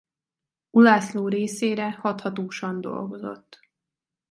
[0.69, 3.59] Ulászló részére hathatósan dolgozott.